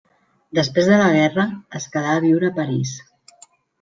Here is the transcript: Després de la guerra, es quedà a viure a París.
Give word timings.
Després 0.59 0.87
de 0.91 0.95
la 1.01 1.11
guerra, 1.15 1.45
es 1.81 1.85
quedà 1.97 2.15
a 2.17 2.25
viure 2.25 2.51
a 2.51 2.57
París. 2.59 2.95